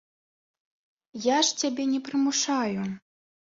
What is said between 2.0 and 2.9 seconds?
прымушаю.